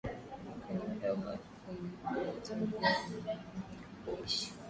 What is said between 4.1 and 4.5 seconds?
kuishi